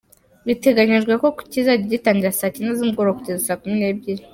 [0.47, 4.23] Biteganyijwe ko kizajya gitangira saa Cyenda z’umugoroba kugera saa kumi n’ebyiri.